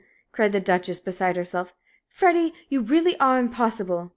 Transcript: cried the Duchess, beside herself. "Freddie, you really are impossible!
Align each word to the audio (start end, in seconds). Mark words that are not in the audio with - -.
cried 0.31 0.51
the 0.51 0.59
Duchess, 0.59 0.99
beside 0.99 1.35
herself. 1.35 1.75
"Freddie, 2.07 2.55
you 2.69 2.81
really 2.81 3.15
are 3.19 3.37
impossible! 3.37 4.09